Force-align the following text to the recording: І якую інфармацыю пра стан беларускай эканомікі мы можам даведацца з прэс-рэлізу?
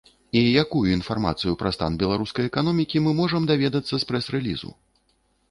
І 0.39 0.41
якую 0.61 0.79
інфармацыю 0.93 1.53
пра 1.63 1.71
стан 1.75 1.99
беларускай 2.05 2.49
эканомікі 2.51 3.03
мы 3.09 3.15
можам 3.21 3.47
даведацца 3.53 3.93
з 3.97 4.01
прэс-рэлізу? 4.15 4.75